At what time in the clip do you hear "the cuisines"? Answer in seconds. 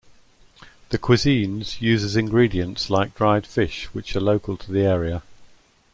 0.89-1.79